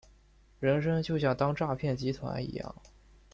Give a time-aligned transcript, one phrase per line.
[0.59, 2.73] 人生就像当诈骗集团一样